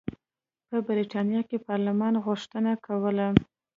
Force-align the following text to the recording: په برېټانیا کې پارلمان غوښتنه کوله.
په 0.67 0.77
برېټانیا 0.87 1.41
کې 1.49 1.57
پارلمان 1.67 2.13
غوښتنه 2.25 2.71
کوله. 2.85 3.27